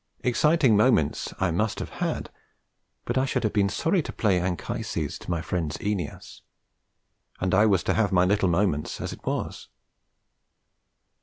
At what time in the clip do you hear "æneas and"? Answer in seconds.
5.77-7.53